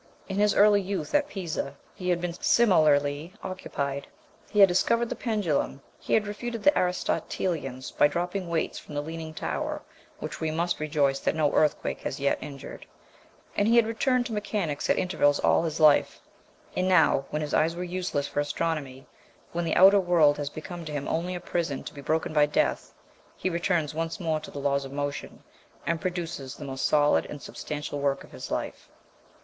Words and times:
In 0.27 0.37
his 0.37 0.55
early 0.55 0.81
youth, 0.81 1.13
at 1.13 1.27
Pisa, 1.27 1.75
he 1.93 2.09
had 2.09 2.19
been 2.19 2.33
similarly 2.33 3.35
occupied; 3.43 4.07
he 4.49 4.59
had 4.59 4.67
discovered 4.67 5.09
the 5.09 5.15
pendulum, 5.15 5.79
he 5.99 6.15
had 6.15 6.25
refuted 6.25 6.63
the 6.63 6.75
Aristotelians 6.75 7.91
by 7.91 8.07
dropping 8.07 8.49
weights 8.49 8.79
from 8.79 8.95
the 8.95 9.01
leaning 9.03 9.31
tower 9.31 9.83
(which 10.17 10.41
we 10.41 10.49
must 10.49 10.79
rejoice 10.79 11.19
that 11.19 11.35
no 11.35 11.53
earthquake 11.53 12.01
has 12.01 12.19
yet 12.19 12.39
injured), 12.41 12.87
and 13.55 13.67
he 13.67 13.75
had 13.75 13.85
returned 13.85 14.25
to 14.25 14.33
mechanics 14.33 14.89
at 14.89 14.97
intervals 14.97 15.37
all 15.37 15.61
his 15.65 15.79
life; 15.79 16.19
and 16.75 16.87
now, 16.89 17.25
when 17.29 17.43
his 17.43 17.53
eyes 17.53 17.75
were 17.75 17.83
useless 17.83 18.27
for 18.27 18.39
astronomy, 18.39 19.05
when 19.51 19.65
the 19.65 19.75
outer 19.75 19.99
world 19.99 20.35
has 20.37 20.49
become 20.49 20.83
to 20.83 20.91
him 20.91 21.07
only 21.07 21.35
a 21.35 21.39
prison 21.39 21.83
to 21.83 21.93
be 21.93 22.01
broken 22.01 22.33
by 22.33 22.47
death, 22.47 22.91
he 23.37 23.51
returns 23.51 23.93
once 23.93 24.19
more 24.19 24.39
to 24.39 24.49
the 24.49 24.57
laws 24.57 24.83
of 24.83 24.91
motion, 24.91 25.43
and 25.85 26.01
produces 26.01 26.55
the 26.55 26.65
most 26.65 26.87
solid 26.87 27.23
and 27.27 27.39
substantial 27.43 27.99
work 27.99 28.23
of 28.23 28.31
his 28.31 28.49
life. 28.49 28.89